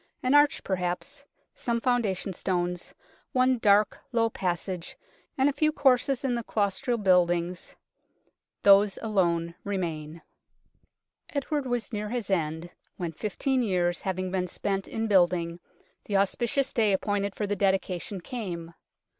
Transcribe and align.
An 0.23 0.33
arch 0.33 0.63
perhaps, 0.63 1.23
some 1.53 1.79
founda 1.79 2.17
tion 2.17 2.33
stones, 2.33 2.95
one 3.33 3.59
dark, 3.59 3.99
low 4.11 4.31
passage 4.31 4.97
and 5.37 5.47
a 5.47 5.53
few 5.53 5.71
courses 5.71 6.25
in 6.25 6.33
the 6.33 6.43
claustral 6.43 6.97
buildings 6.97 7.75
these 8.63 8.97
alone 9.03 9.53
remain. 9.63 10.23
Edward 11.29 11.67
was 11.67 11.93
near 11.93 12.09
his 12.09 12.31
end 12.31 12.71
when, 12.97 13.11
fifteen 13.11 13.61
years 13.61 14.01
having 14.01 14.31
been 14.31 14.47
spent 14.47 14.87
in 14.87 15.05
building, 15.05 15.59
the 16.05 16.17
auspicious 16.17 16.73
day 16.73 16.93
appointed 16.93 17.35
for 17.35 17.45
the 17.45 17.55
dedication 17.55 18.21
came. 18.21 18.73